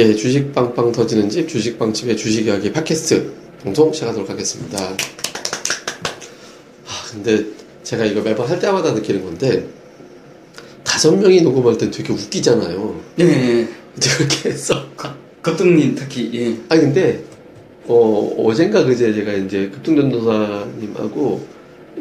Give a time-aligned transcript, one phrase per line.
[0.00, 3.30] 예, 주식 빵빵 터지는 집, 주식 빵집의 주식 이야기 팟캐스트
[3.62, 4.82] 방송 시작하도록 하겠습니다.
[4.82, 4.96] 아,
[7.10, 7.44] 근데
[7.82, 9.66] 제가 이거 매번 할 때마다 느끼는 건데,
[10.84, 12.98] 다섯 명이 녹음할 땐 되게 웃기잖아요.
[13.16, 13.68] 네.
[14.00, 14.86] 그렇게 해서.
[15.42, 16.56] 급등님 특히, 예.
[16.70, 17.22] 아니, 근데,
[17.86, 21.46] 어, 어젠가 그제 제가 이제 급등전도사님하고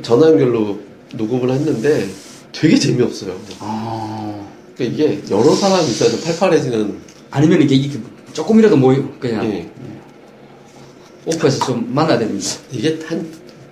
[0.01, 0.79] 전화 연결로
[1.15, 2.07] 녹음을 했는데
[2.53, 3.37] 되게 재미없어요.
[3.59, 4.47] 아.
[4.77, 7.99] 그러니까 이게 여러 사람 있어야 좀 팔팔해지는 아니면 이게, 이게
[8.33, 9.45] 조금이라도 모여, 그냥.
[9.45, 9.69] 예.
[11.25, 12.47] 오프에서 좀 만나야 됩니다.
[12.71, 13.29] 이게 한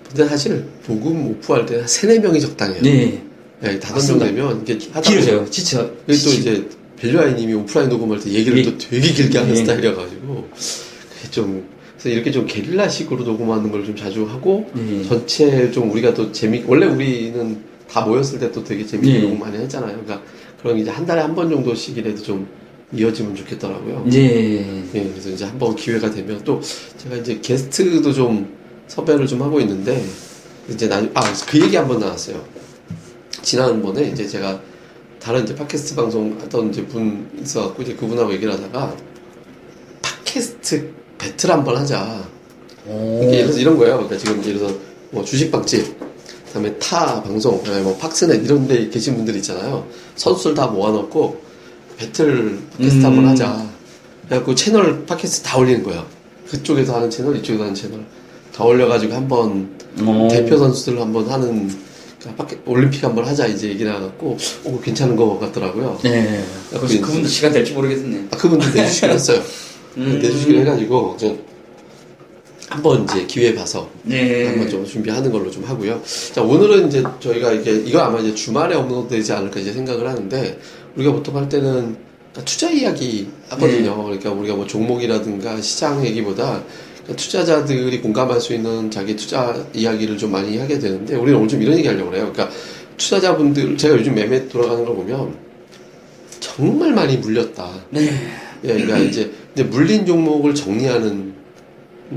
[0.07, 2.81] 근데 사실 녹음 오프할 때한 세네 명이 적당해요.
[2.81, 3.21] 네.
[3.63, 4.27] 예, 다섯 명.
[4.27, 5.49] 되면 이게 하다 길어져요.
[5.49, 5.89] 지쳐.
[6.05, 8.63] 그리고 또 이제 벨류아이님이 오프라인 녹음할 때 얘기를 예.
[8.63, 9.55] 또 되게 길게 하는 예.
[9.55, 15.03] 스타일이어가지고 그게 좀 그래서 이렇게 좀 게릴라식으로 녹음하는 걸 좀 자주 하고 예.
[15.03, 19.19] 전체 좀 우리가 또 재미 원래 우리는 다 모였을 때 또 되게 재밌게 예.
[19.21, 19.91] 녹음 많이 했잖아요.
[20.03, 20.21] 그러니까
[20.61, 22.47] 그런 이제 한 달에 한 번 정도씩이라도 좀
[22.93, 24.05] 이어지면 좋겠더라고요.
[24.13, 24.83] 예.
[24.93, 26.61] 예, 그래서 이제 한번 기회가 되면 또
[26.97, 28.55] 제가 이제 게스트도 좀
[28.87, 30.03] 섭외를 좀 하고 있는데
[30.69, 32.41] 이제 나 아, 그 얘기 한번 나왔어요.
[33.41, 34.61] 지난번에 이제 제가
[35.19, 38.95] 다른 이제 팟캐스트 방송 하던 이제 분 있어갖고 이제 그분하고 얘기를 하다가
[40.01, 42.25] 팟캐스트 배틀 한번 하자.
[42.87, 43.19] 오.
[43.21, 43.95] 이게 예를 들어서 이런 거예요.
[43.95, 44.75] 그러니까 지금 예를 들어서
[45.11, 45.97] 뭐 주식 빵집,
[46.47, 49.85] 그다음에 타 방송, 그다음에 뭐 팍스넷 이런 데 계신 분들 있잖아요.
[50.15, 51.46] 선수들 다 모아놓고
[51.97, 53.05] 배틀 팟캐스트 음.
[53.05, 53.65] 한번 하자.
[54.27, 56.05] 그래갖고 채널 팟캐스트 다 올리는 거예요.
[56.49, 58.05] 그쪽에서 하는 채널, 이쪽에서 하는 채널
[58.55, 60.27] 다 올려가지고 한번 오.
[60.29, 61.69] 대표 선수들 한번 하는
[62.19, 65.99] 그러니까 팟캐- 올림픽 한번 하자 이제 얘기를 해갖고 오 괜찮은 거 같더라고요.
[66.03, 66.43] 네.
[66.71, 68.27] 그 혹시 그분도 시간 될지 모르겠네.
[68.31, 69.41] 아, 그분들 내주시긴 했어요.
[69.97, 70.19] 음.
[70.21, 71.35] 내주시기로 해가지고 저
[72.69, 74.47] 한번 이제 기회 봐서 네.
[74.47, 76.01] 한번 좀 준비하는 걸로 좀 하고요.
[76.33, 80.59] 자, 오늘은 이제 저희가 이게, 이거 아마 이제 주말에 업로드되지 않을까 이제 생각을 하는데,
[80.97, 81.95] 우리가 보통 할 때는
[82.31, 83.95] 그러니까 투자 이야기 하거든요.
[83.95, 84.03] 네.
[84.03, 86.61] 그러니까 우리가 뭐 종목이라든가 시장 얘기보다
[87.03, 91.61] 그러니까 투자자들이 공감할 수 있는 자기 투자 이야기를 좀 많이 하게 되는데, 우리는 오늘 좀
[91.61, 92.31] 이런 얘기 하려고 그래요.
[92.33, 92.55] 그러니까
[92.97, 95.35] 투자자분들, 제가 요즘 매매 돌아가는 걸 보면
[96.39, 97.69] 정말 많이 물렸다.
[97.91, 98.09] 네.
[98.63, 101.33] 예, 그러니까 이제 근데 물린 종목을 정리하는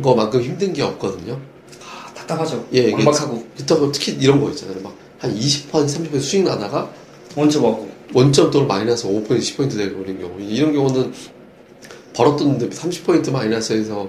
[0.03, 1.39] 거만큼 힘든 게 없거든요.
[1.83, 2.67] 아, 답답하죠.
[2.73, 4.81] 예, 완박하고, 그렇다고 특히 이런 거 있잖아요.
[4.83, 6.91] 막 한 20%, 30% 수익 나다가
[7.37, 7.90] 원점 하고.
[8.13, 11.13] 원점 또는 마이너스 5% 10% 되고 그런 경우 이런 경우는
[12.15, 14.09] 벌었던데 30% 마이너스에서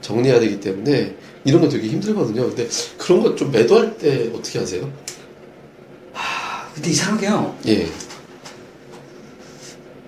[0.00, 2.46] 정리해야 되기 때문에 이런 거 되게 힘들거든요.
[2.48, 4.90] 근데 그런 거 좀 매도할 때 어떻게 하세요?
[6.14, 7.56] 아, 근데 이상하게요.
[7.68, 7.88] 예,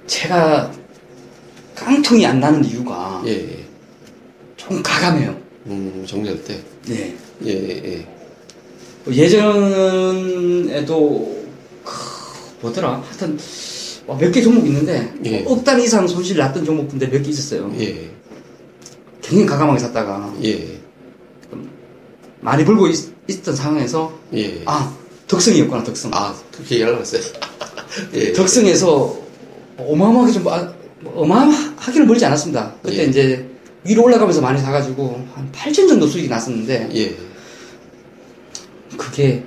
[0.07, 0.71] 제가
[1.75, 3.65] 깡통이 안 나는 이유가 예, 예.
[4.57, 5.37] 좀 가감해요.
[5.67, 6.61] 음, 정리할 때.
[6.87, 7.15] 네.
[7.47, 8.07] 예, 예, 예.
[9.11, 10.89] 예전에도
[11.25, 11.40] 크,
[12.61, 13.39] 뭐더라 하여튼
[14.19, 15.45] 몇 개 종목 있는데 예.
[15.47, 17.73] 억단 이상 손실 났던 종목인데 몇 개 있었어요.
[17.79, 18.11] 예,
[19.23, 20.81] 굉장히 가감하게 샀다가 예,
[22.41, 24.63] 많이 벌고 있, 던 상황에서 예.
[24.67, 24.95] 아
[25.29, 26.11] 덕성이었구나 덕성.
[26.13, 27.23] 아, 그렇게 얘기하려고 했어요.
[28.15, 28.33] 예.
[28.33, 29.17] 덕성에서
[29.79, 30.73] 어마어마하게 좀 아,
[31.15, 32.75] 어마어마하기는 멀지 않았습니다.
[32.83, 33.05] 그때 예.
[33.07, 33.49] 이제
[33.85, 37.17] 위로 올라가면서 많이 사가지고 한 8천 정도 수익이 났었는데 예.
[38.97, 39.45] 그게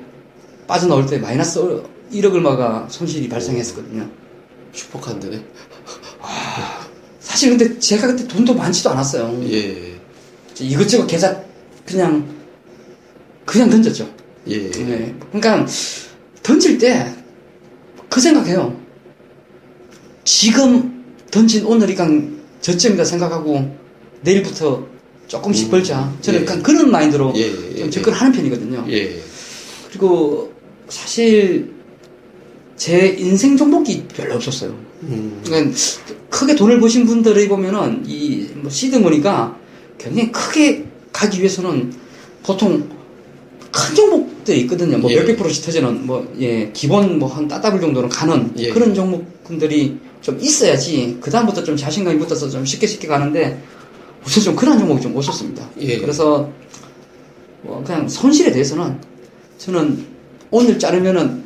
[0.68, 1.59] 빠져나올 때 마이너스
[2.13, 4.09] 1억 얼마가 손실이 발생했었거든요.
[4.74, 5.44] 슈퍼카인데네.
[7.19, 9.41] 사실 근데 제가 그때 돈도 많지도 않았어요.
[9.51, 9.96] 예.
[10.59, 11.41] 이것저것 계좌
[11.85, 12.28] 그냥
[13.46, 14.09] 그냥 던졌죠.
[14.47, 14.69] 예.
[14.72, 15.16] 네.
[15.31, 15.66] 그러니까
[16.44, 17.24] 던질 때
[18.13, 18.80] 그 생각해요.
[20.24, 23.75] 지금 던진 오늘이 그냥 저점이다 생각하고
[24.22, 24.85] 내일부터
[25.25, 26.13] 조금씩 음, 벌자.
[26.22, 26.44] 저는 예.
[26.44, 27.90] 약간 그런 마인드로 예, 예, 좀 예.
[27.90, 28.85] 접근하는 편이거든요.
[28.91, 29.19] 예.
[29.90, 30.53] 그리고
[30.90, 31.72] 사실
[32.75, 34.75] 제 인생 종목이 별로 없었어요.
[35.03, 35.42] 음.
[35.45, 35.75] 그러니까
[36.30, 39.57] 크게 돈을 버신 분들을 보면은 이 뭐 시드머니가
[39.98, 41.94] 굉장히 크게 가기 위해서는
[42.44, 42.89] 보통
[43.71, 44.98] 큰 종목들이 있거든요.
[44.98, 45.15] 뭐 예.
[45.18, 48.69] 몇백 프로씩 터지는 뭐 예, 기본 뭐 한 따따블 정도는 가는 예.
[48.69, 53.62] 그런 종목들이 좀 있어야지 그 다음부터 좀 자신감이 붙어서 좀 쉽게 쉽게 가는데
[54.25, 55.69] 우선 좀 그런 종목이 좀 없었습니다.
[55.81, 55.98] 예.
[55.98, 56.50] 그래서
[57.63, 58.98] 뭐 그냥 손실에 대해서는
[59.57, 60.06] 저는
[60.51, 61.43] 오늘 자르면은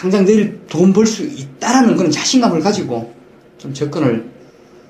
[0.00, 3.12] 당장 내일 돈 벌 수 있다라는 그런 자신감을 가지고
[3.58, 4.28] 좀 접근을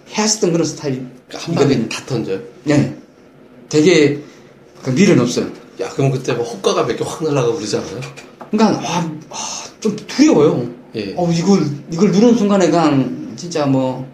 [0.08, 1.00] 해왔었던 그런 스타일이
[1.32, 2.40] 한 방에 다 던져요.
[2.64, 2.96] 네.
[3.68, 4.20] 되게
[4.82, 5.46] 그 미련 없어요.
[5.80, 8.00] 야, 그럼 그때 뭐 호가가 몇 개 확 날아가고 그러지 않아요?
[8.50, 8.96] 그러니까 와,
[9.30, 9.38] 와,
[9.80, 10.68] 좀 두려워요.
[10.96, 11.14] 예.
[11.16, 14.06] 어 이걸 이걸 누른 순간에 그냥 진짜 뭐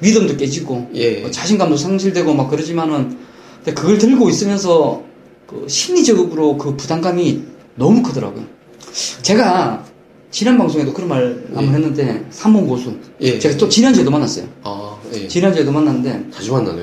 [0.00, 1.20] 믿음도 깨지고 예.
[1.20, 3.16] 뭐 자신감도 상실되고 막 그러지만은
[3.64, 5.02] 근데 그걸 들고 있으면서
[5.48, 7.42] 그 심리적으로 그 부담감이
[7.76, 8.44] 너무 크더라고요.
[9.22, 9.84] 제가
[10.30, 11.22] 지난 방송에도 그런 말
[11.54, 11.68] 한번 예.
[11.70, 13.38] 했는데 삼문 고수 예.
[13.38, 14.46] 제가 또 지난주에도 만났어요.
[14.62, 15.28] 아, 예.
[15.28, 16.82] 지난주에도 만났는데 자주 만나네요,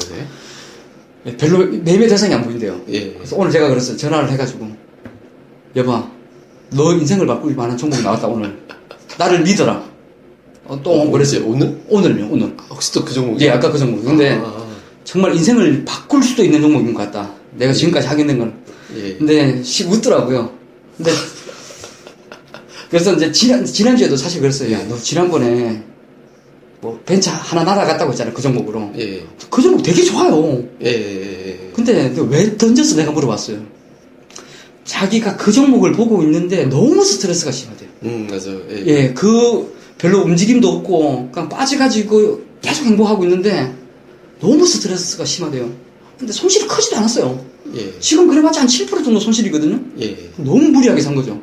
[1.24, 1.38] 네.
[1.38, 2.80] 별로 매매 대상이 안 보인대요.
[2.90, 3.14] 예.
[3.14, 3.98] 그래서 오늘 제가 그랬어요.
[3.98, 4.70] 전화를 해가지고
[5.76, 6.10] 여봐,
[6.72, 8.58] 너 인생을 바꿀 만한 종목이 나왔다 오늘.
[9.18, 9.84] 나를 믿어라.
[10.66, 11.46] 어, 또 어, 그랬어요.
[11.46, 11.78] 오늘?
[11.90, 12.56] 오늘요, 오늘.
[12.70, 13.40] 혹시 또 그 종목?
[13.42, 14.04] 예, 아까 그 종목.
[14.04, 14.66] 근데 아,
[15.04, 17.30] 정말 인생을 바꿀 수도 있는 종목인 것 같다.
[17.58, 18.54] 내가 지금까지 하게 된 건.
[18.96, 19.16] 예.
[19.16, 20.50] 근데 씩 웃더라고요.
[20.96, 21.12] 근데
[22.92, 24.74] 그래서 이제 지난 지난주에도 사실 그랬어요.
[24.74, 25.82] 야, 너 지난번에
[26.82, 28.34] 뭐 벤처 하나 날아갔다고 했잖아요.
[28.34, 28.92] 그 종목으로.
[28.98, 29.24] 예.
[29.50, 30.62] 그 종목 되게 좋아요.
[30.84, 30.88] 예.
[30.88, 31.72] 예.
[31.74, 32.98] 근데 왜 던졌어?
[32.98, 33.60] 내가 물어봤어요.
[34.84, 37.90] 자기가 그 종목을 보고 있는데 너무 스트레스가 심하대요.
[38.04, 38.62] 음, 맞아요.
[38.72, 38.84] 예.
[38.88, 43.74] 예, 그 별로 움직임도 없고 그냥 빠져가지고 계속 행보하고 있는데
[44.42, 45.72] 너무 스트레스가 심하대요.
[46.20, 47.46] 근데 손실이 크지도 않았어요.
[47.76, 47.94] 예.
[48.02, 49.80] 지금 그래봤자 한 7% 정도 손실이거든요.
[50.02, 50.18] 예.
[50.36, 51.40] 너무 무리하게 산 거죠.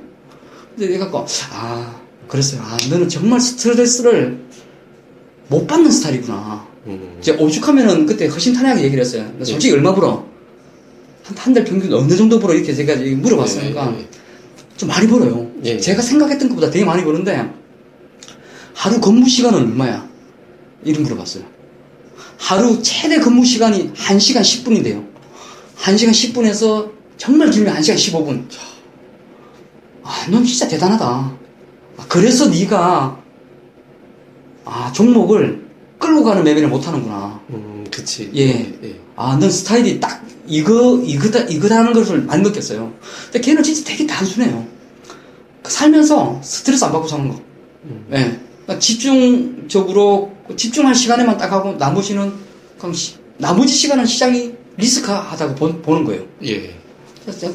[0.78, 1.18] 근데 내가 그,
[1.50, 2.62] 아, 그랬어요.
[2.62, 4.38] 아, 너는 정말 스트레스를
[5.48, 6.68] 못 받는 스타일이구나.
[6.86, 7.16] 음.
[7.20, 9.28] 이제 오죽하면은 그때 허심탄회하게 얘기를 했어요.
[9.36, 10.24] 나 솔직히 얼마 벌어?
[11.24, 12.54] 한, 한달 평균 어느 정도 벌어?
[12.54, 14.08] 이렇게 제가 물어봤으니까 예, 예,
[14.76, 15.50] 좀 많이 벌어요.
[15.64, 15.80] 예.
[15.80, 17.50] 제가 생각했던 것보다 되게 많이 버는데
[18.72, 20.08] 하루 근무 시간은 얼마야?
[20.84, 21.42] 이름 물어봤어요.
[22.36, 25.04] 하루 최대 근무 시간이 1시간 10분인데요.
[25.80, 28.44] 1시간 10분에서 정말 길면 1시간 15분.
[30.08, 31.04] 아, 넌 진짜 대단하다.
[31.06, 33.20] 아, 그래서 네가
[34.64, 35.66] 아, 종목을
[35.98, 37.38] 끌고 가는 매매를 못 하는구나.
[37.50, 38.30] 음, 그치.
[38.34, 38.48] 예.
[38.82, 39.00] 예.
[39.16, 42.90] 아, 넌 스타일이 딱 이거 이거다 이거다는 것을 많이 느꼈어요.
[43.24, 44.66] 근데 걔는 진짜 되게 단순해요.
[45.64, 47.38] 살면서 스트레스 안 받고 사는 거.
[47.84, 48.06] 음.
[48.12, 48.40] 예.
[48.62, 52.32] 그러니까 집중적으로 집중할 시간에만 딱 하고 나머지는
[52.78, 56.22] 그냥 시- 나머지 시간은 시장이 리스크하다고 본- 보는 거예요.
[56.44, 56.74] 예.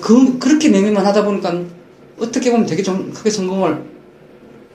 [0.02, 1.60] 그, 그렇게 매매만 하다 보니까
[2.20, 3.84] 어떻게 보면 되게 좀 크게 성공을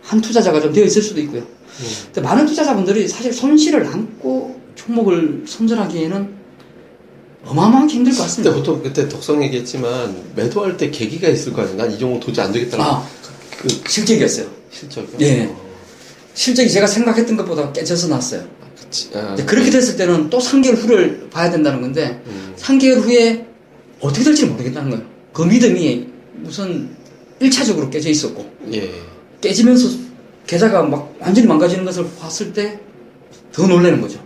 [0.03, 1.41] 한 투자자가 좀 되어 있을 수도 있고요.
[1.43, 1.87] 음.
[2.07, 6.39] 근데 많은 투자자분들이 사실 손실을 안고 종목을 선전하기에는
[7.45, 8.55] 어마어마하게 힘들 것 같습니다.
[8.55, 11.77] 보통 그때 덕성 얘기했지만 매도할 때 계기가 있을 거 아니에요.
[11.77, 13.07] 난 이 종목 도저히 안 되겠다는 아,
[13.59, 14.47] 그 실적이었어요.
[14.71, 15.17] 실적이요.
[15.21, 15.45] 예.
[15.47, 15.57] 어,
[16.35, 18.43] 실적이 제가 생각했던 것보다 깨져서 났어요.
[19.15, 22.55] 아, 근데 그렇게 됐을 때는 또 3개월 후를 봐야 된다는 건데, 음.
[22.57, 23.47] 3개월 후에
[24.01, 25.05] 어떻게 될지 모르겠다는 거예요.
[25.33, 26.07] 그 믿음이
[26.45, 26.97] 우선
[27.41, 28.91] 1차적으로 깨져 있었고, 예.
[29.41, 29.89] 깨지면서
[30.47, 32.81] 계좌가 막 완전히 망가지는 것을 봤을 때
[33.53, 34.21] 더 놀라는 거죠.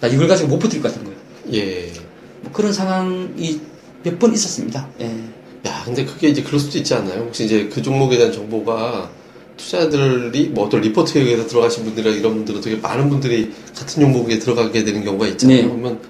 [0.00, 1.18] 나 이걸 가지고 못 버틸 것 같은 거예요.
[1.52, 1.92] 예.
[2.40, 3.60] 뭐 그런 상황이
[4.02, 4.88] 몇 번 있었습니다.
[5.00, 5.06] 예.
[5.66, 7.22] 야, 근데 그게 이제 그럴 수도 있지 않나요?
[7.24, 9.10] 혹시 이제 그 종목에 대한 정보가
[9.56, 14.84] 투자들이 뭐 어떤 리포트에 의해서 들어가신 분들이나 이런 분들은 되게 많은 분들이 같은 종목에 들어가게
[14.84, 15.56] 되는 경우가 있잖아요.
[15.56, 15.62] 네.
[15.64, 16.00] 그러면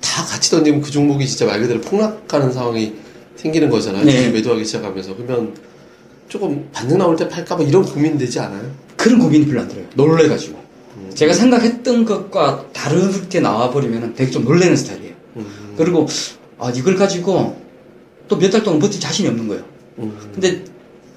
[0.00, 2.92] 다 같이 던지면 그 종목이 진짜 말 그대로 폭락하는 상황이
[3.40, 4.04] 생기는 거잖아요.
[4.04, 4.28] 네.
[4.30, 5.16] 매도하기 시작하면서.
[5.16, 5.54] 그러면
[6.28, 8.70] 조금 반등 나올 때 팔까봐 이런 고민 되지 않아요?
[8.96, 9.86] 그런 고민이 별로 안 들어요.
[9.94, 10.58] 놀래가지고.
[11.14, 15.14] 제가 생각했던 것과 다르게 나와버리면 되게 좀 놀라는 스타일이에요.
[15.36, 15.46] 음,
[15.76, 16.06] 그리고,
[16.58, 17.56] 아, 이걸 가지고
[18.28, 19.64] 또 몇 달 동안 버틸 자신이 없는 거예요.
[19.98, 20.62] 음, 근데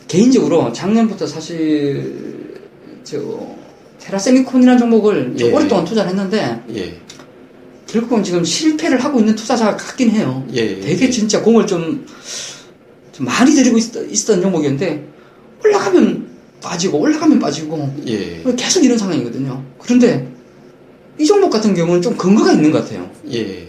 [0.07, 2.61] 개인적으로 작년부터 사실,
[3.03, 3.19] 저,
[3.99, 5.53] 테라세미콘이라는 종목을 좀 예.
[5.53, 6.97] 오랫동안 투자를 했는데, 예.
[7.93, 10.43] 결국은 지금 실패를 하고 있는 투자자가 같긴 해요.
[10.51, 10.79] 예.
[10.79, 12.03] 되게 진짜 공을 좀,
[13.11, 15.07] 좀 많이 들이고 있, 있었던 종목이었는데,
[15.63, 16.27] 올라가면
[16.59, 18.41] 빠지고, 올라가면 빠지고, 예.
[18.57, 19.63] 계속 이런 상황이거든요.
[19.77, 20.27] 그런데,
[21.19, 23.11] 이 종목 같은 경우는 좀 근거가 있는 것 같아요.
[23.31, 23.67] 예.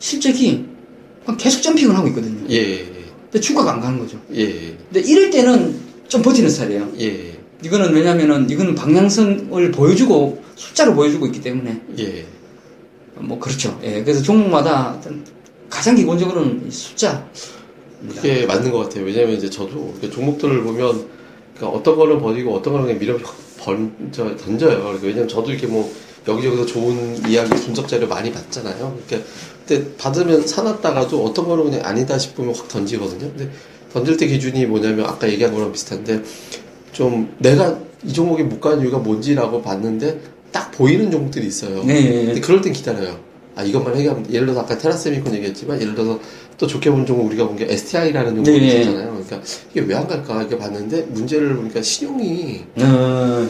[0.00, 0.64] 실적이
[1.38, 2.44] 계속 점핑을 하고 있거든요.
[2.50, 2.78] 예.
[3.30, 4.20] 근데 주가가 안 가는 거죠.
[4.34, 4.76] 예.
[4.92, 5.78] 근데 이럴 때는
[6.08, 6.90] 좀 버티는 스타일이에요.
[6.98, 7.38] 예.
[7.62, 12.33] 이거는 왜냐면은, 이거는 방향성을 보여주고, 숫자로 보여주고 있기 때문에, 예.
[13.16, 13.78] 뭐, 그렇죠.
[13.82, 14.98] 예, 그래서 종목마다
[15.68, 17.26] 가장 기본적으로는 이 숫자.
[18.08, 19.04] 그게 맞는 것 같아요.
[19.04, 21.08] 왜냐면 이제 저도 그 종목들을 보면
[21.54, 23.18] 그러니까 어떤 거는 버리고 어떤 거는 그냥 밀어
[23.58, 24.78] 번져 던져요.
[24.78, 25.90] 그러니까 왜냐면 저도 이렇게 뭐
[26.26, 28.98] 여기저기서 좋은 이야기 분석 자료 많이 받잖아요.
[29.06, 29.30] 그러니까
[29.66, 33.30] 그때 받으면 사놨다가도 어떤 거는 그냥 아니다 싶으면 확 던지거든요.
[33.30, 33.50] 근데
[33.92, 36.22] 던질 때 기준이 뭐냐면 아까 얘기한 거랑 비슷한데
[36.92, 40.20] 좀 내가 이 종목에 못 가는 이유가 뭔지라고 봤는데
[40.54, 41.82] 딱 보이는 종목들이 있어요.
[41.82, 42.26] 네.
[42.26, 43.18] 근데 그럴 땐 기다려요.
[43.56, 46.20] 아, 이것만 해결하면, 예를 들어서 아까 테라세미콘 얘기했지만, 예를 들어서
[46.56, 48.66] 또 좋게 본 종목 우리가 본 게 STI라는 종목이 네.
[48.82, 49.10] 있었잖아요.
[49.26, 49.40] 그러니까
[49.72, 50.40] 이게 왜 안 갈까?
[50.40, 53.48] 이렇게 봤는데, 문제를 보니까 신용이 어,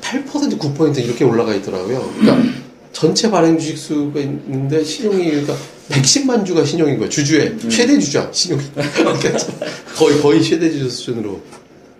[0.00, 2.12] 8% 9% 이렇게 올라가 있더라고요.
[2.18, 2.50] 그러니까
[2.92, 5.54] 전체 발행 주식 수가 있는데, 신용이, 그러니까
[5.90, 7.08] 110만 주가 신용인 거예요.
[7.08, 7.56] 주주의.
[7.68, 8.62] 최대 주주야, 신용이.
[8.74, 9.38] 그러니까
[9.96, 11.40] 거의, 거의 최대 주주 수준으로.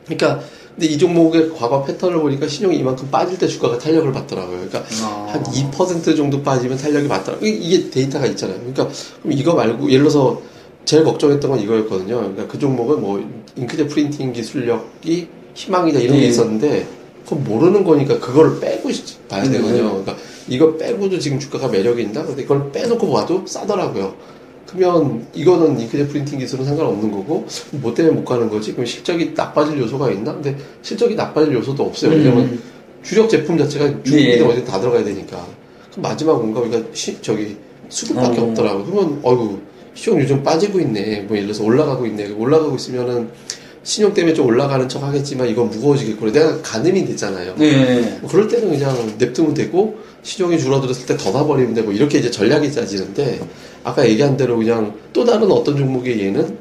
[0.06, 0.40] 그러니까,
[0.74, 4.56] 근데 이 종목의 과거 패턴을 보니까 신용이 이만큼 빠질 때 주가가 탄력을 받더라고요.
[4.68, 5.32] 그러니까 아.
[5.34, 7.48] 한2% 정도 빠지면 탄력이 맞더라고요.
[7.48, 8.58] 이- 이게 데이터가 있잖아요.
[8.58, 8.88] 그러니까
[9.22, 10.40] 그럼 이거 말고 예를 들어서
[10.84, 12.16] 제일 걱정했던 건 이거였거든요.
[12.16, 13.22] 그러니까 그 종목은 뭐
[13.56, 16.28] 잉크젯 프린팅 기술력이 희망이다 이런 게 네.
[16.28, 16.86] 있었는데
[17.24, 18.88] 그건 모르는 거니까 그거를 빼고
[19.28, 19.50] 봐야 네.
[19.50, 19.90] 되거든요.
[19.90, 20.16] 그러니까
[20.48, 22.24] 이거 빼고도 지금 주가가 매력이 있나?
[22.24, 24.14] 근데 이걸 빼놓고 봐도 싸더라고요.
[24.72, 28.72] 그러면 이거는 이크제 프린팅 기술은 상관없는 거고 뭐 때문에 못 가는 거지?
[28.72, 30.32] 그럼 실적이 나빠질 요소가 있나?
[30.32, 32.12] 근데 실적이 나빠질 요소도 없어요.
[32.12, 32.62] 왜냐면 음.
[33.02, 34.52] 주력 제품 자체가 중국이든 네.
[34.52, 35.44] 어디 다 들어가야 되니까.
[35.90, 37.56] 그럼 마지막 뭔가 우리가 시, 저기
[37.88, 38.44] 수급밖에 어.
[38.44, 38.84] 없더라고.
[38.84, 39.58] 그러면 어이구
[39.94, 41.22] 시용 요즘 빠지고 있네.
[41.22, 42.32] 뭐 예를 들어서 올라가고 있네.
[42.32, 43.30] 올라가고 있으면은
[43.82, 47.54] 신용 때문에 좀 올라가는 척 하겠지만 이건 무거워지겠고 내가 가늠이 됐잖아요.
[47.56, 48.18] 네.
[48.20, 53.40] 뭐 그럴 때는 그냥 냅두면 되고 시종이 줄어들었을 때 닫아버리면 되고 이렇게 이제 전략이 짜지는데
[53.84, 56.58] 아까 얘기한 대로 그냥 또 다른 어떤 종목의 얘는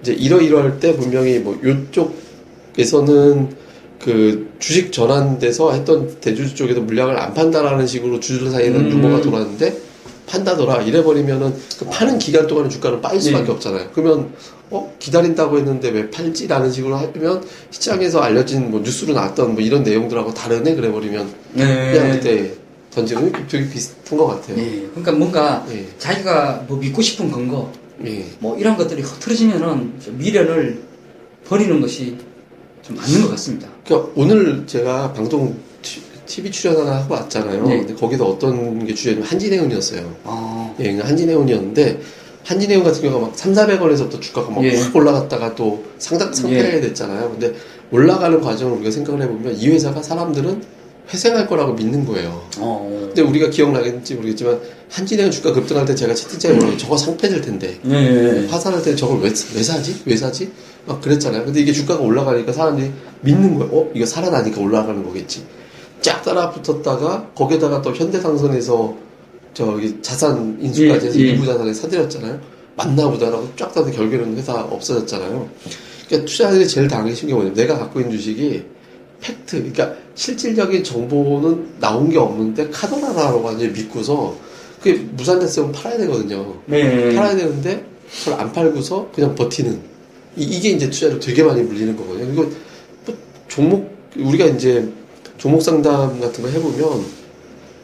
[0.00, 3.64] 이제 이러이러할 때 분명히 뭐 요쪽에서는
[3.98, 8.90] 그 주식 전환돼서 했던 대주주 쪽에도 물량을 안 판다라는 식으로 주주들 사이에는 음.
[8.90, 9.78] 루머가 돌았는데
[10.26, 13.52] 판다더라 이래버리면은 그 파는 기간 동안에 주가는 빠질 수밖에 네.
[13.52, 13.88] 없잖아요.
[13.94, 14.32] 그러면
[14.70, 20.34] 어 기다린다고 했는데 왜 팔지라는 식으로 하면 시장에서 알려진 뭐 뉴스로 나왔던 뭐 이런 내용들하고
[20.34, 21.92] 다르네 그래버리면 네.
[21.92, 22.52] 그냥 그때
[22.94, 24.56] 던지는 게 되게 비슷한 것 같아요.
[24.56, 24.86] 네.
[24.90, 25.84] 그러니까 뭔가 예.
[25.98, 27.70] 자기가 뭐 믿고 싶은 근거,
[28.06, 28.24] 예.
[28.38, 30.80] 뭐 이런 것들이 흐트러지면은 좀 미련을
[31.46, 32.16] 버리는 것이
[32.82, 33.68] 좀 맞는 것 같습니다.
[33.84, 37.66] 그러니까 오늘 제가 방송 티- TV 출연 하나 하고 왔잖아요.
[37.66, 37.78] 네.
[37.78, 40.14] 근데 거기서 어떤 게 주제냐면 한진해운이었어요.
[40.24, 42.00] 아, 예, 그러니까 한진해운이었는데
[42.44, 44.76] 한진해운 같은 경우가 막 3, 400원에서부터 주가가 막 예.
[44.78, 47.30] 확 올라갔다가 또 상당 상패가 됐잖아요.
[47.30, 47.54] 근데
[47.90, 50.62] 올라가는 과정을 우리가 생각을 해보면 이 회사가 사람들은
[51.12, 52.48] 회생할 거라고 믿는 거예요.
[52.58, 53.04] 어.
[53.06, 58.46] 근데 우리가 기억나겠는지 모르겠지만 한진해운 주가 급등할 때 제가 채팅창에 뭐라고 저거 상패될 텐데 네.
[58.46, 60.02] 화산할 때 저걸 왜, 왜 사지?
[60.06, 60.50] 왜 사지?
[60.86, 61.44] 막 그랬잖아요.
[61.44, 63.72] 근데 이게 주가가 올라가니까 사람들이 믿는 거예요.
[63.72, 63.90] 어?
[63.94, 65.44] 이거 살아나니까 올라가는 거겠지.
[66.00, 68.94] 쫙 따라 붙었다가 거기에다가 또 현대상선에서
[69.54, 71.28] 저기 자산 인수까지 해서 예, 예.
[71.28, 72.40] 일부 자산에 사들였잖아요.
[72.76, 75.48] 맞나 보다라고 쫙 따서 결국에는 회사 없어졌잖아요.
[76.08, 78.64] 그러니까 투자자들이 제일 당하기 쉬운 게 뭐냐면 내가 갖고 있는 주식이
[79.20, 84.36] 팩트, 그러니까 실질적인 정보는 나온 게 없는데 카더라라고 완전히 믿고서
[84.80, 86.54] 그게 무산됐으면 팔아야 되거든요.
[86.66, 87.14] 네.
[87.14, 87.84] 팔아야 되는데
[88.20, 89.80] 그걸 안 팔고서 그냥 버티는
[90.36, 92.32] 이, 게 이제 투자로 되게 많이 물리는 거거든요.
[92.32, 92.42] 이거
[93.06, 93.16] 뭐
[93.48, 94.88] 종목 우리가 이제
[95.38, 97.04] 종목 상담 같은 거 해보면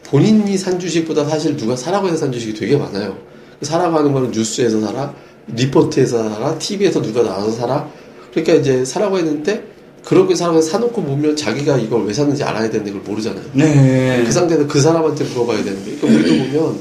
[0.04, 3.16] 본인이 산 주식보다 사실 누가 사라고 해서 산 주식이 되게 많아요.
[3.62, 5.14] 사라고 하는 거는 뉴스에서 사라,
[5.48, 7.88] 리포트에서 사라, TV에서 누가 나와서 사라.
[8.30, 9.64] 그러니까 이제 사라고 했는데
[10.04, 13.44] 그렇게 사람을 사놓고 보면 자기가 이걸 왜 샀는지 알아야 되는데 그걸 모르잖아요.
[13.52, 14.22] 네.
[14.24, 15.96] 그 상태에서 그 사람한테 물어봐야 되는데.
[15.96, 16.80] 그러니까 우리도 보면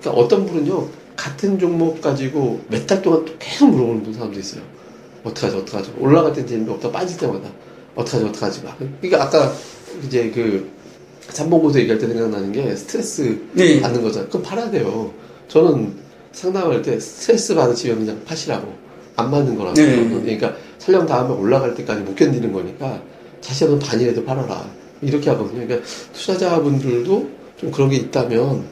[0.00, 4.62] 그러니까 어떤 분은요 같은 종목 가지고 몇 달 동안 또 계속 물어보는 사람도 있어요.
[5.22, 5.92] 어떡하지 어떡하지.
[5.98, 7.48] 올라갈 땐 재미없다 빠질 때마다.
[7.94, 8.78] 어떡하지 어떡하지 막.
[9.00, 9.52] 그러니까 아까
[10.06, 10.68] 이제 그
[11.28, 13.80] 삼봉고도 얘기할 때 생각나는 게 스트레스 네.
[13.80, 14.28] 받는 거잖아요.
[14.28, 15.12] 그럼 팔아야 돼요.
[15.48, 15.94] 저는
[16.32, 18.84] 상담할 때 스트레스 받으시면 그냥 파시라고.
[19.16, 19.74] 안 맞는 거라고.
[19.74, 20.08] 네.
[20.08, 23.02] 그러니까 촬영 다음에 올라갈 때까지 못 견디는 거니까
[23.40, 24.68] 자신은 반이라도 팔아라
[25.02, 25.66] 이렇게 하거든요.
[25.66, 28.64] 그러니까 투자자분들도 좀 그런 게 있다면,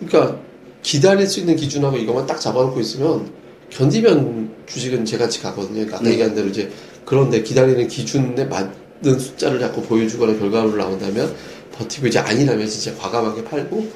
[0.00, 0.38] 그러니까
[0.82, 3.30] 기다릴 수 있는 기준하고 이것만 딱 잡아놓고 있으면
[3.70, 5.74] 견디면 주식은 제같이 가거든요.
[5.74, 6.12] 그러니까 아까 네.
[6.12, 6.70] 얘기한 대로 이제
[7.04, 11.34] 그런데 기다리는 기준에 맞는 숫자를 자꾸 보여주거나 결과물로 나온다면
[11.72, 13.88] 버티고 이제 아니라면 진짜 과감하게 팔고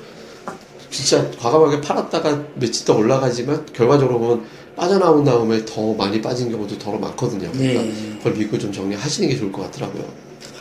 [0.91, 4.45] 진짜 과감하게 팔았다가 며칠 더 올라가지만 결과적으로 보면
[4.79, 7.51] 빠져나온 다음에 더 많이 빠진 경우도 더 많거든요.
[7.53, 7.93] 그러니까 네.
[8.19, 10.05] 그걸 믿고 좀 정리하시는 게 좋을 것 같더라고요.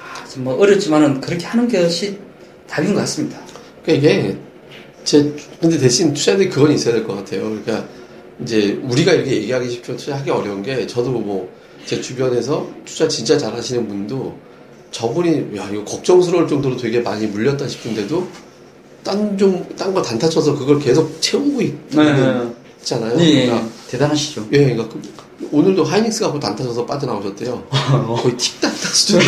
[0.01, 2.17] 아, 좀뭐 어렵지만은 그렇게 하는 것이
[2.67, 3.39] 답인 것 같습니다.
[3.83, 4.37] 그러니까 이게
[5.03, 7.43] 제 근데 대신 투자자들이 그건 있어야 될 것 같아요.
[7.43, 7.87] 그러니까
[8.41, 9.95] 이제 우리가 이렇게 얘기하기 쉽죠.
[9.95, 11.57] 투자하기 어려운 게 저도 뭐
[11.87, 14.37] 제 주변에서 투자 진짜 잘하시는 분도
[14.91, 18.27] 저분이 야 이거 걱정스러울 정도로 되게 많이 물렸다 싶은데도
[19.05, 21.73] 딴 좀 딴 거 단타 쳐서 그걸 계속 채우고 있
[22.87, 23.15] 잖아요.
[23.17, 23.45] 네.
[23.45, 24.47] 그러니까 대단하시죠.
[24.53, 25.01] 예, 그러니까 그-
[25.51, 27.63] 오늘도 하이닉스 갖고 단타 쳐서 빠져나오셨대요.
[28.21, 29.25] 거의 팁 단타 수준으로.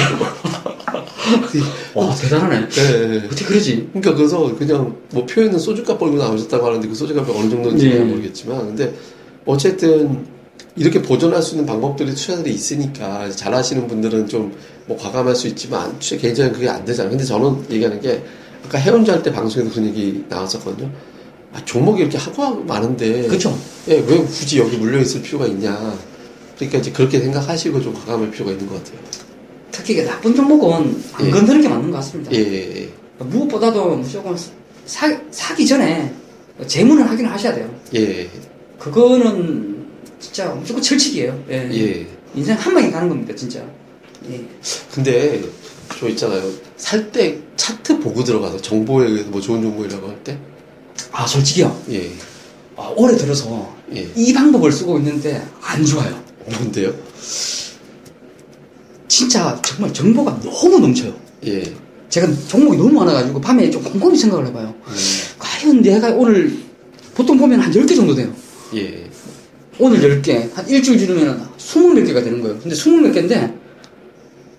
[1.95, 2.67] 와, 대단하네.
[2.77, 3.17] 예, 예.
[3.25, 3.89] 어떻게 그러지?
[3.93, 7.99] 그러니까 그래서 그냥 뭐 표현은 소주값 벌고 나오셨다고 하는데 그 소주값이 어느 정도인지 네.
[7.99, 8.93] 는 모르겠지만 근데
[9.45, 10.25] 어쨌든
[10.75, 14.53] 이렇게 보존할 수 있는 방법들이 투자들이 있으니까 잘 하시는 분들은 좀
[14.89, 17.11] 뭐 과감할 수 있지만 개인적인 그게 안 되잖아요.
[17.11, 18.23] 근데 저는 얘기하는 게
[18.65, 20.89] 아까 해운자 할 때 방송에도 그런 얘기 나왔었거든요.
[21.53, 23.57] 아, 종목이 이렇게 하고 많은데 그렇죠.
[23.87, 25.97] 예, 왜 굳이 여기 물려 있을 필요가 있냐.
[26.55, 28.99] 그러니까 이제 그렇게 생각하시고 좀 과감할 필요가 있는 것 같아요.
[29.71, 31.31] 특히 이게 나쁜 종목은 안 예.
[31.31, 32.31] 건드는 게 맞는 것 같습니다.
[32.33, 32.89] 예, 예, 예.
[33.19, 34.37] 무엇보다도 무조건
[34.85, 36.13] 사, 사기 전에
[36.67, 37.73] 재무는 확인을 하셔야 돼요.
[37.95, 38.29] 예,
[38.77, 39.85] 그거는
[40.19, 41.43] 진짜 무조건 철칙이에요.
[41.49, 41.69] 예.
[41.73, 42.07] 예.
[42.35, 43.63] 인생 한 방에 가는 겁니다, 진짜.
[44.29, 44.45] 예.
[44.93, 45.41] 근데
[45.97, 46.43] 저 있잖아요.
[46.77, 50.37] 살 때 차트 보고 들어가서 정보에 의해서 뭐 좋은 정보이라고 할 때,
[51.11, 51.83] 아, 솔직히요.
[51.91, 52.11] 예,
[52.75, 54.07] 아, 올해 들어서 예.
[54.15, 56.21] 이 방법을 쓰고 있는데 안 좋아요.
[56.45, 56.93] 뭔데요?
[59.07, 61.13] 진짜 정말 정보가 너무 넘쳐요.
[61.45, 61.63] 예,
[62.09, 64.73] 제가 종목이 너무 많아가지고 밤에 좀 곰곰이 생각을 해봐요.
[64.87, 64.95] 음,
[65.37, 66.57] 과연 내가 오늘
[67.13, 68.33] 보통 보면 한 10개 정도 돼요.
[68.75, 69.09] 예.
[69.79, 72.59] 오늘 10개, 한 일주일 지르면 20몇 개가 되는 거예요.
[72.59, 73.53] 근데 20몇 개인데,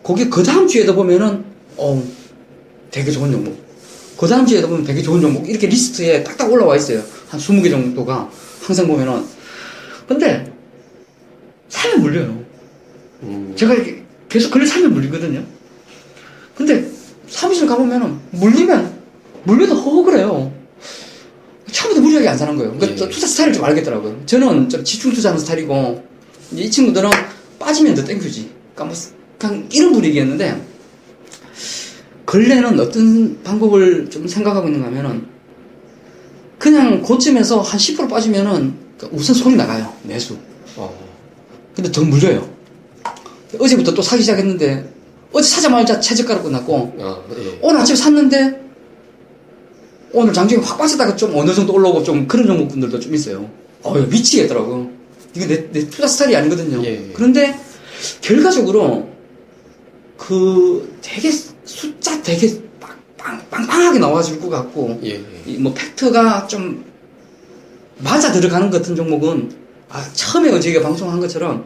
[0.03, 1.45] 거기 그 다음 주에도 보면은,
[1.77, 2.03] 어,
[2.91, 3.70] 되게 좋은 종목.
[4.21, 5.49] 그 다음 주에도 보면 되게 좋은 종목.
[5.49, 7.03] 이렇게 리스트에 딱딱 올라와 있어요.
[7.31, 9.25] 한 20개 정도가 항상 보면은.
[10.07, 10.53] 근데,
[11.71, 12.45] 사면 물려요.
[13.23, 15.43] 음, 제가 이렇게 계속 글을 사면 물리거든요.
[16.55, 16.87] 근데
[17.29, 18.93] 사무실 가보면은 물리면
[19.45, 20.53] 물려도 허허그래요.
[21.73, 22.75] 처음부터 무리하게 안 사는 거예요.
[22.75, 23.09] 그러니까 예.
[23.09, 24.21] 투자 스타일을 좀 알겠더라고요.
[24.27, 26.05] 저는 좀 집중 투자하는 스타일이고
[26.57, 27.09] 이 친구들은
[27.59, 28.51] 빠지면 더 땡큐지.
[28.75, 28.95] 그러니까 뭐
[29.39, 30.70] 그냥 이런 분위기였는데
[32.31, 35.27] 근래는 어떤 방법을 좀 생각하고 있는가 하면은
[36.61, 38.73] 그냥 고점에서 한 10% 빠지면은
[39.11, 39.93] 우선 손이 나가요.
[40.05, 40.37] 매수.
[40.77, 40.97] 어,
[41.75, 42.49] 근데 더 물려요.
[43.59, 44.89] 어제부터 또 사기 시작했는데
[45.33, 47.59] 어제 사자마자 최저가로 끝났고 아, 예.
[47.63, 48.63] 오늘 아침에 샀는데
[50.13, 53.51] 오늘 장중에 확 빠졌다가 좀 어느 정도 올라오고 좀 그런 종목분들도 좀 있어요.
[53.83, 54.89] 어, 미치겠더라고.
[55.35, 56.81] 이거 내, 내 투자 스타일이 아니거든요.
[56.85, 57.11] 예, 예.
[57.13, 57.59] 그런데
[58.21, 59.11] 결과적으로
[60.17, 61.33] 그 되게
[61.71, 65.23] 숫자 되게 빵, 빵, 빵빵하게 나와줄 것 같고 예, 예.
[65.47, 66.85] 이뭐 팩트가 좀
[67.99, 69.53] 맞아 들어가는 것 같은 종목은
[69.89, 71.65] 아, 처음에 저희가 방송한 것처럼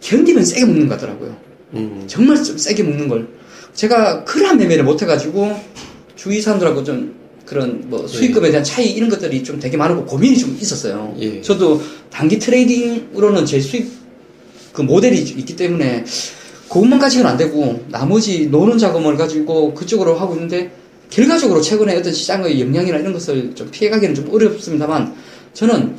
[0.00, 1.36] 견디면 세게 먹는 것 같더라고요.
[1.74, 3.28] 음, 정말 좀 세게 먹는 걸.
[3.74, 5.58] 제가 그런 매매를 못 해가지고
[6.14, 7.14] 주위 사람들하고 좀
[7.44, 11.14] 그런 뭐 수익금에 대한 차이 이런 것들이 좀 되게 많고 고민이 좀 있었어요.
[11.18, 11.42] 예.
[11.42, 13.90] 저도 단기 트레이딩으로는 제 수익
[14.72, 16.04] 그 모델이 있기 때문에
[16.68, 20.70] 그것만 가지고는 안 되고 나머지 노는 자금을 가지고 그쪽으로 하고 있는데
[21.10, 25.14] 결과적으로 최근에 어떤 시장의 영향이나 이런 것을 좀 피해가기는 좀 어렵습니다만
[25.54, 25.96] 저는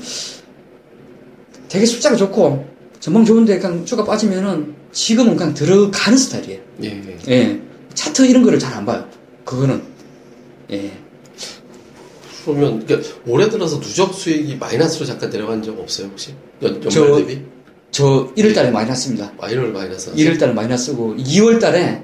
[1.69, 2.65] 되게 숫자가 좋고
[2.99, 6.59] 전망 좋은데 그냥 주가 빠지면은 지금은 그냥 들어가는 스타일이에요.
[6.83, 7.31] 예, 예.
[7.31, 7.61] 예.
[7.93, 9.07] 차트 이런 거를 잘 안 봐요.
[9.45, 9.81] 그거는.
[10.71, 10.91] 예.
[12.43, 16.33] 그러면 그러니까 올해 들어서 누적 수익이 마이너스로 잠깐 내려간 적 없어요 혹시?
[16.61, 17.41] 연, 연말 저- 대비?
[17.91, 19.31] 저 1월 달에 마이너스입니다.
[19.37, 20.13] 마이너를 마이너스.
[20.13, 22.03] 1월 달에 마이너스고 2월 달에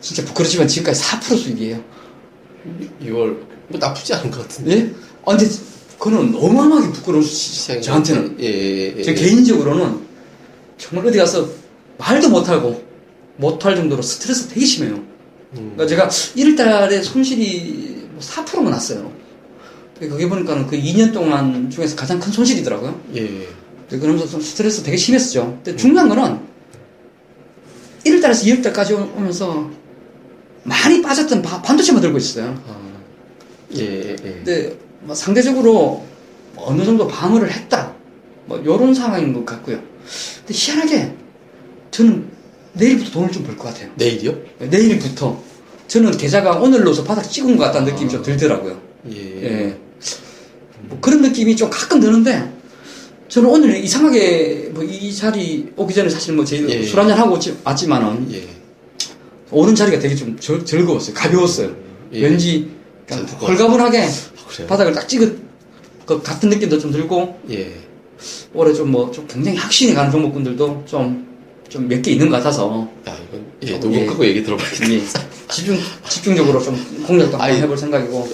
[0.00, 1.82] 진짜 부끄럽지만 지금까지 4% 수익이에요.
[3.02, 3.36] 2월
[3.68, 4.76] 뭐 나쁘지 않은 것 같은데.
[4.76, 4.90] 예?
[5.24, 5.46] 아, 근데
[5.98, 8.36] 그거는 어마어마하게 부끄러운 시장이 저한테는.
[8.40, 9.02] 예, 예, 예.
[9.02, 10.00] 제 개인적으로는
[10.76, 11.48] 정말 어디 가서
[11.98, 12.84] 말도 못하고
[13.36, 14.94] 못할 정도로 스트레스 되게 심해요.
[15.54, 19.10] 음, 그러니까 제가 1월 달에 손실이 뭐 4%가 났어요.
[19.98, 23.00] 그게 보니까는 그 2년 동안 중에서 가장 큰 손실이더라고요.
[23.16, 23.24] 예, 예.
[23.26, 23.48] 네,
[23.88, 25.60] 그러면서 좀 스트레스 되게 심했었죠.
[25.64, 26.38] 근데 중요한 거는
[28.04, 29.70] 1월 달에서 2월 달까지 오- 오면서
[30.64, 32.60] 많이 빠졌던 바- 반도체만 들고 있어요.
[32.68, 32.76] 아,
[33.76, 34.14] 예, 예, 예.
[34.16, 36.04] 근데 뭐 상대적으로
[36.56, 37.94] 어느 정도 방어를 했다.
[38.46, 39.76] 뭐 요런 상황인 것 같고요.
[40.38, 41.14] 근데 희한하게
[41.90, 42.26] 저는
[42.74, 43.90] 내일부터 돈을 좀 벌 것 같아요.
[43.96, 44.36] 내일이요?
[44.58, 45.42] 내일부터
[45.86, 48.80] 저는 계좌가 오늘로서 바닥 찍은 것 같다는 느낌이 좀 들더라고요.
[49.12, 49.16] 예.
[49.66, 49.76] 예.
[50.82, 52.52] 뭐 그런 느낌이 좀 가끔 드는데
[53.28, 56.82] 저는 오늘 이상하게 뭐 이 자리 오기 전에 사실 뭐 저희 예.
[56.82, 58.46] 술 한잔 하고 왔지만은 예.
[59.50, 61.14] 오는 자리가 되게 좀 즐, 즐거웠어요.
[61.14, 61.74] 가벼웠어요.
[62.14, 62.22] 예.
[62.22, 62.70] 왠지
[63.06, 64.66] 들고 헐가분하게 아?
[64.66, 65.48] 바닥을 딱 찍은
[66.06, 67.72] 것 같은 느낌도 좀 들고 예.
[68.54, 71.26] 올해 좀 뭐 좀 굉장히 확신이 가는 종목군들도 좀
[71.68, 74.90] 좀 몇 개 있는 것 같아서 야, 이건 예, 어, 녹음하고 얘기 들어봐야겠다.
[74.90, 75.02] 예,
[75.50, 76.74] 집중 집중적으로 좀
[77.06, 77.62] 공략도 한번.
[77.62, 78.28] 해볼 생각이고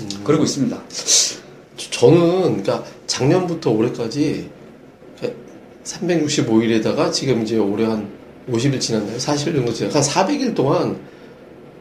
[0.00, 0.08] 음.
[0.24, 0.82] 그러고 있습니다.
[1.98, 4.48] 저- 저는 그러니까 작년부터 올해까지
[5.84, 8.08] 365일에다가 지금 이제 올해 한
[8.50, 9.16] 50일 지났나요?
[9.16, 10.98] 40일 정도 지나 한 400일 동안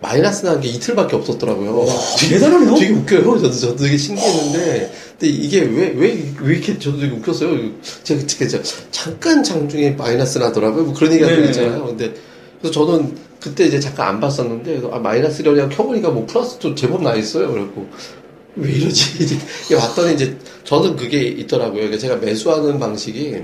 [0.02, 1.86] 마이너스 난 게 이틀밖에 없었더라고요.
[2.30, 2.76] 대단하네요.
[2.76, 3.40] 되게 웃겨요.
[3.40, 7.72] 저도 저도 되게 신기했는데, 근데 이게 왜 왜 왜 이렇게 저도 되게 웃겼어요.
[8.04, 10.84] 제가 제가 잠깐 장중에 마이너스 나더라고요.
[10.84, 11.48] 뭐 그런 얘기 한적 네.
[11.48, 11.86] 있잖아요.
[11.86, 12.14] 근데
[12.62, 17.52] 그래서 저는 그때 이제 잠깐 안 봤었는데 아 마이너스려냐 켜보니까 뭐 플러스도 제법 나 있어요.
[17.52, 17.88] 그래갖고
[18.58, 19.24] 왜 이러지?
[19.66, 21.98] 이제 왔더니 이제 저는 그게 있더라고요.
[21.98, 23.36] 제가 매수하는 방식이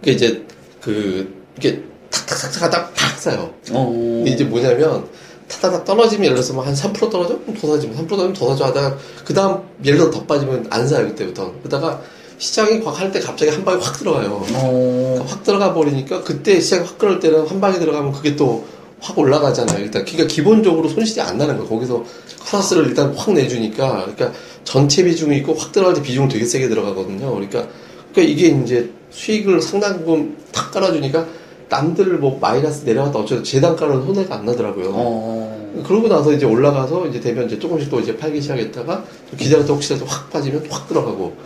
[0.00, 0.44] 그게 이제
[0.80, 3.52] 그 이게 탁탁탁탁 하다 팍 사요.
[3.72, 4.24] 어.
[4.26, 5.06] 이제 뭐냐면
[5.48, 7.38] 타다닥 떨어지면 예를 들어서 뭐한3% 떨어져?
[7.40, 10.86] 그럼 더 사지면 3% 떨어지면 더 사죠 하다가 그 다음 예를 들어 더 빠지면 안
[10.86, 12.02] 사요 그때부터 그러다가
[12.36, 15.24] 시장이 확 할 때 갑자기 한 방에 확 들어가요 어.
[15.26, 18.66] 확 들어가 버리니까 그때 시장이 확 그럴 때는 한 방에 들어가면 그게 또
[19.00, 19.84] 확 올라가잖아요.
[19.84, 22.04] 일단 그러니까 기본적으로 손실이 안 나는 거예요 거기서
[22.44, 24.12] 플러스를 일단 확 내주니까.
[24.14, 24.32] 그러니까
[24.64, 27.32] 전체 비중이 있고 확 들어갈 때 비중 되게 세게 들어가거든요.
[27.32, 27.66] 그러니까
[28.12, 31.26] 그러니까 이게 이제 수익을 상당 부분 탁 깔아주니까
[31.68, 34.90] 남들 뭐 마이너스 내려갔다 어쩌다 제 단가는 손해가 안 나더라고요.
[34.92, 35.82] 어.
[35.86, 40.06] 그러고 나서 이제 올라가서 이제 되면 이제 조금씩 또 이제 팔기 시작했다가 좀 기다렸다 혹시라도
[40.06, 41.36] 확 빠지면 확 들어가고.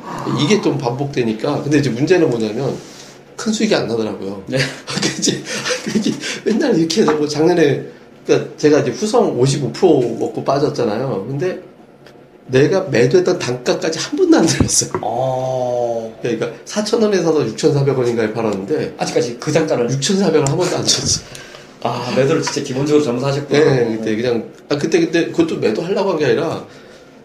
[0.40, 1.62] 이게 좀 반복되니까.
[1.62, 2.74] 근데 이제 문제는 뭐냐면
[3.36, 4.42] 큰 수익이 안 나더라고요.
[4.46, 4.58] 네.
[5.16, 5.42] 그치?
[5.96, 6.12] 이게
[6.44, 7.84] 맨날 이렇게 해서 뭐 작년에
[8.26, 11.26] 그러니까 제가 이제 후성 55% 먹고 빠졌잖아요.
[11.28, 11.60] 근데
[12.46, 14.90] 내가 매도했던 단가까지 한 번도 안 들었어요.
[15.02, 16.18] 어.
[16.20, 21.22] 그러니까 4,000원에 사서 6,400원인가에 팔았는데 아직까지 그 단가를 6,400원 한 번도 안 줬어.
[21.84, 23.58] 아 매도를 진짜 기본적으로 잘못하셨구나.
[23.58, 26.64] 네, 그때 그냥 아 그때 그때 그것도 매도 하려고 한 게 아니라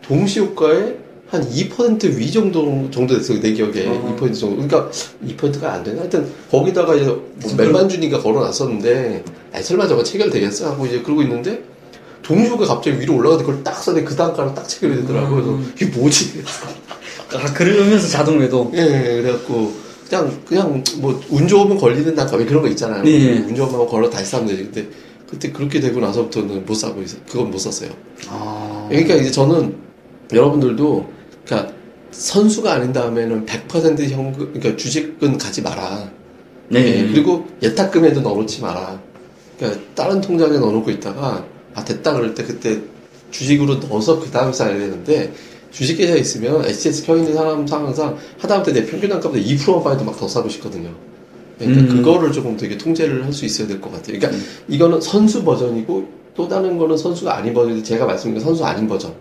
[0.01, 0.95] 동시 효과에
[1.29, 3.85] 한 2%위 정도 정도 됐어요 내 기억에.
[3.87, 4.15] 어.
[4.19, 4.55] 2% 정도.
[4.67, 4.89] 그러니까
[5.25, 5.99] 2%가 안 되나?
[6.01, 7.21] 하여튼 거기다가 이제 뭐
[7.57, 10.71] 몇만 주니까 걸어놨었는데 아 설마 저거 체결되겠어?
[10.71, 11.63] 하고 이제 그러고 있는데
[12.29, 15.39] 효과 갑자기 위로 올라가는데 그걸 딱 써내 그 단가로 딱 체결이 되더라고요.
[15.39, 15.73] 음.
[15.75, 16.43] 그래서 이게 뭐지?
[17.33, 18.71] 아 그러면서 자동 매도.
[18.73, 19.73] 예 그래갖고
[20.09, 23.03] 그냥 그냥 뭐 운 좋으면 걸리는 단가 왜 그런 거 있잖아요.
[23.03, 23.39] 네.
[23.39, 24.63] 운 좋으면 걸어 다시 사면 되지.
[24.63, 24.87] 근데
[25.29, 27.89] 그때 그렇게 되고 나서부터는 못 사고 있어 그건 못 샀어요.
[28.29, 28.87] 아.
[28.89, 29.75] 그러니까 이제 저는
[30.33, 31.16] 여러분들도
[31.47, 31.73] 그러니까
[32.11, 36.09] 선수가 아닌 다음에는 100% 현금 그러니까 주식은 가지 마라.
[36.69, 36.79] 네.
[37.03, 38.99] 예, 그리고 예탁금에도 넣어놓지 마라.
[39.57, 42.79] 그러니까 다른 통장에 넣어놓고 있다가 아 됐다 그럴 때 그때
[43.31, 45.33] 주식으로 넣어서 그 다음 사야 되는데
[45.71, 50.17] 주식 계좌 있으면 HTS 켜 있는 사람 상황상 하다못해 내 평균 단가보다 2%만 빠져도 막
[50.17, 50.89] 더 사고 싶거든요.
[51.59, 51.87] 그러니까 음.
[51.97, 54.17] 그거를 조금 되게 통제를 할 수 있어야 될 것 같아요.
[54.19, 58.87] 그러니까 이거는 선수 버전이고 또 다른 거는 선수가 아닌 버전인데 제가 말씀드린 건 선수 아닌
[58.87, 59.13] 버전.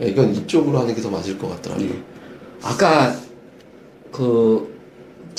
[0.00, 1.88] 예, 이건 이쪽으로 하는 게 더 맞을 것 같더라고요.
[1.88, 2.02] 예.
[2.62, 3.16] 아까
[4.10, 4.72] 그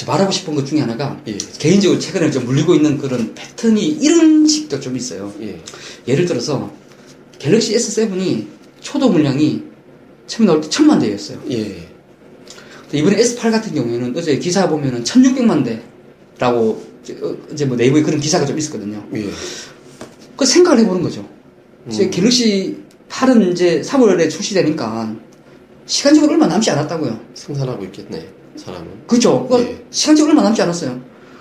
[0.06, 1.38] 말하고 싶은 것 중에 하나가 예.
[1.60, 5.34] 개인적으로 최근에 좀 물리고 있는 그런 패턴이 이런 식도 좀 있어요.
[5.42, 5.60] 예.
[6.08, 6.72] 예를 들어서
[7.40, 8.46] 갤럭시 S7이
[8.82, 9.64] 초도 물량이
[10.28, 11.40] 처음에 나올 때 천만 대였어요.
[11.52, 11.88] 예.
[12.92, 15.64] 이번에 S8 같은 경우에는 어제 기사 보면은 1600만
[16.40, 19.04] 대라고 이제, 어, 이제 뭐 네이버에 그런 기사가 좀 있었거든요.
[19.16, 19.30] 예.
[20.36, 21.28] 그 생각을 해보는 거죠.
[21.88, 22.10] 음.
[22.12, 22.78] 갤럭시
[23.14, 25.16] 8은 이제 3월에 출시되니까
[25.86, 27.20] 시간적으로 얼마 남지 않았다고요.
[27.36, 28.88] 생산하고 있겠네, 사람은.
[29.06, 29.48] 그죠?
[29.48, 29.86] 그 예.
[29.92, 31.00] 시간적으로 얼마 남지 않았어요.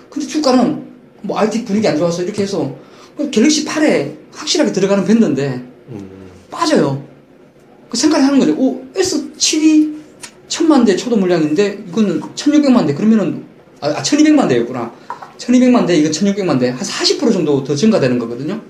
[0.09, 0.83] 근데 주가는
[1.21, 2.75] 뭐 IT 분위기 안 좋아서 이렇게 해서
[3.17, 6.29] 그 갤럭시 8에 확실하게 들어가는 밴드인데 음.
[6.51, 7.03] 빠져요.
[7.89, 8.53] 그 생각을 하는 거죠.
[8.53, 9.93] 오, S7이
[10.47, 13.45] 천만 대 초도 물량인데 이거는 1600만 대 그러면은
[13.81, 14.93] 아, 아 1200만 대였구나.
[15.37, 18.61] 1200만 대 이거 1600만 대한 40% 정도 더 증가되는 거거든요.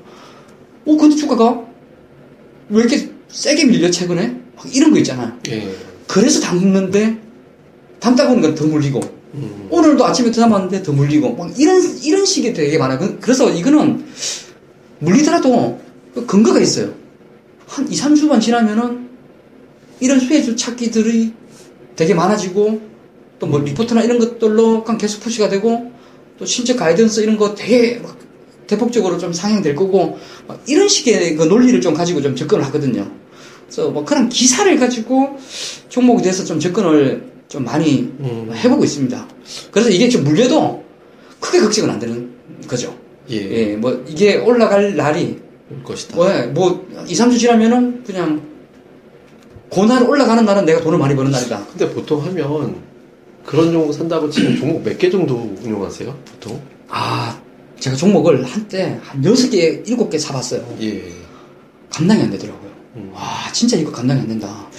[0.86, 1.73] 오, 근데 주가가
[2.74, 4.36] 왜 이렇게 세게 밀려 최근에?
[4.56, 5.38] 막 이런 거 있잖아요.
[5.50, 5.68] 예.
[6.08, 7.18] 그래서 담는데
[8.00, 9.00] 담다 보니까 더 물리고
[9.36, 9.68] 음.
[9.70, 13.00] 오늘도 아침에 더 담았는데 더 물리고 막 이런 이런 식이 되게 많아요.
[13.00, 14.06] 그- 그래서 이거는
[15.00, 15.80] 물리더라도
[16.14, 16.94] 그 근거가 있어요.
[17.66, 19.08] 한 2, 3주만 지나면은
[20.00, 21.34] 이런 수혜주 찾기들이
[21.96, 22.82] 되게 많아지고
[23.40, 25.92] 또 뭐 리포트나 이런 것들로 계속 푸시가 되고
[26.38, 28.18] 또 실제 가이던스 이런 거 되게 막
[28.68, 33.10] 대폭적으로 좀 상향될 거고 막 이런 식의 그 논리를 좀 가지고 좀 접근을 하거든요.
[33.66, 35.38] 그래서 뭐 그런 기사를 가지고
[35.90, 38.52] 종목에 대해서 좀 접근을 좀 많이 음.
[38.54, 39.28] 해보고 있습니다.
[39.72, 40.84] 그래서 이게 좀 물려도
[41.40, 42.32] 크게 걱정은 안 되는
[42.68, 42.96] 거죠.
[43.30, 43.36] 예.
[43.72, 45.40] 예, 뭐 이게 올라갈 날이
[45.72, 46.16] 올 것이다.
[46.16, 48.42] 뭐, 뭐 2, 3주 지나면은 그냥
[49.70, 51.66] 고날 올라가는 날은 내가 돈을 많이 버는 날이다.
[51.72, 52.76] 근데 보통 하면
[53.46, 56.16] 그런 종목 산다고 치면 종목 몇 개 정도 운용하세요?
[56.40, 56.62] 보통?
[56.88, 57.40] 아,
[57.84, 60.78] 제가 종목을 한때 한 6개, 7개 사봤어요.
[60.80, 61.04] 예.
[61.90, 62.72] 감당이 안 되더라고요.
[62.96, 63.12] 음.
[63.14, 64.70] 와, 진짜 이거 감당이 안 된다.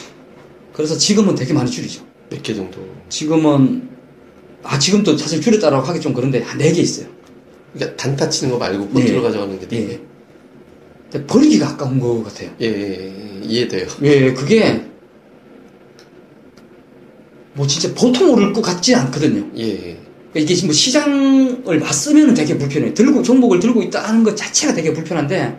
[0.73, 2.03] 그래서 지금은 되게 많이 줄이죠.
[2.31, 2.81] 몇 개 정도.
[3.11, 3.91] 지금은,
[4.63, 7.07] 아, 지금도 사실 줄였다라고 하기 좀 그런데 한 4개 있어요.
[7.75, 9.23] 그러니까 단타 치는 거 말고 포트로 예.
[9.23, 9.69] 가져가는 게 예.
[9.69, 10.01] 되게.
[11.13, 12.53] 근데 버리기가 아까운 것 같아요.
[12.63, 13.41] 예, 예, 예.
[13.45, 13.87] 이해돼요.
[14.01, 14.83] 예, 그게,
[17.53, 19.51] 뭐 진짜 보통 오를 것 같지 않거든요.
[19.59, 20.04] 예, 예.
[20.35, 22.93] 이게 지금 뭐 시장을 맞으면 되게 불편해.
[22.93, 25.59] 들고, 종목을 들고 있다 하는 것 자체가 되게 불편한데,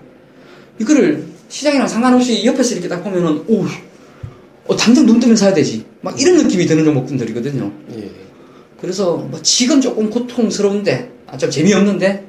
[0.80, 3.66] 이거를 시장이랑 상관없이 옆에서 이렇게 딱 보면은, 오,
[4.68, 5.86] 어, 당장 눈 뜨면 사야 되지.
[6.02, 7.72] 막 이런 느낌이 드는 종목들이거든요.
[7.98, 8.10] 예.
[8.82, 12.26] 그래서 뭐 지금 조금 고통스러운데, 아, 좀 재미없는데,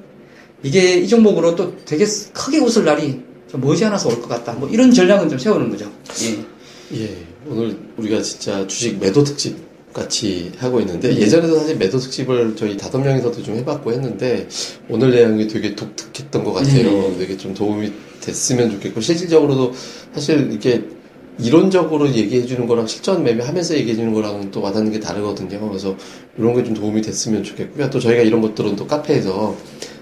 [0.62, 4.52] 이게 이 종목으로 또 되게 크게 웃을 날이 좀 머지않아서 올 것 같다.
[4.52, 5.90] 뭐 이런 전략은 좀 세우는 거죠.
[6.22, 7.02] 예.
[7.02, 7.16] 예.
[7.48, 9.56] 오늘 우리가 진짜 주식 매도 특집
[9.96, 11.20] 같이 하고 있는데 예.
[11.20, 14.46] 예전에도 사실 매도 특집을 저희 다섯 명이서도 좀 해봤고 했는데
[14.90, 17.12] 오늘 내용이 되게 독특했던 것 같아요.
[17.14, 17.18] 예.
[17.18, 19.72] 되게 좀 도움이 됐으면 좋겠고 실질적으로도
[20.14, 20.84] 사실 이게
[21.38, 25.66] 이론적으로 얘기해 주는 거랑 실전 매매하면서 얘기해 주는 거랑은 또 와닿는 게 다르거든요.
[25.68, 25.96] 그래서
[26.38, 27.88] 이런 게 좀 도움이 됐으면 좋겠고요.
[27.90, 29.56] 또 저희가 이런 것들은 또 카페에서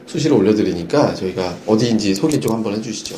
[0.07, 3.17] 수시로 올려드리니까 저희가 어디인지 소개 좀 한번 해주시죠.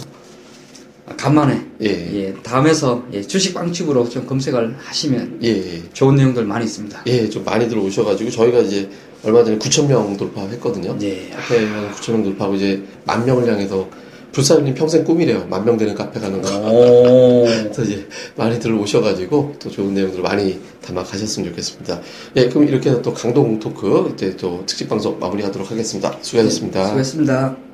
[1.08, 1.86] 아, 간만에, 예.
[1.88, 5.48] 예, 다음에서 예, 주식 빵집으로 좀 검색을 하시면 예.
[5.48, 5.82] 예.
[5.92, 7.02] 좋은 내용들 많이 있습니다.
[7.06, 8.88] 예, 좀 많이들 오셔가지고 저희가 이제
[9.24, 10.96] 얼마 전에 9천 명 돌파했거든요.
[11.02, 11.30] 예.
[11.30, 13.88] 카페 한 9천 명 돌파하고 이제 만 명을 향해서
[14.32, 15.46] 불사님 평생 꿈이래요.
[15.48, 16.48] 만 명 되는 카페 가는 거.
[16.68, 17.44] 오.
[17.48, 22.00] 그래서 이제 많이들 오셔가지고 또 좋은 내용들 많이 담아 가셨으면 좋겠습니다.
[22.36, 26.18] 예, 그럼 이렇게 해서 또 강동 토크 이제 또 특집 방송 마무리하도록 하겠습니다.
[26.20, 26.84] 수고하셨습니다.
[26.86, 27.65] 수고했습니다.